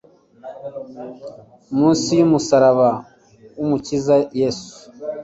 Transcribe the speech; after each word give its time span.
Munsi 1.77 2.09
yumusaraba 2.19 2.89
wumukiza 3.57 4.15
Yesu 4.39 4.71